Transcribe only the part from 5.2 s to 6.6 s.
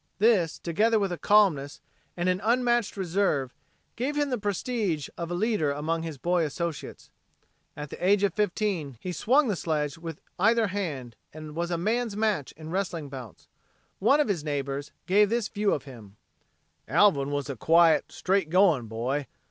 leader among his boy